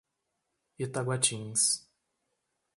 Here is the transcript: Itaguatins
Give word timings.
Itaguatins 0.83 1.61